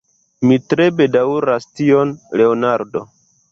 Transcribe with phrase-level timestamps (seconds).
[0.51, 3.07] Mi tre bedaŭras tion, Leonardo.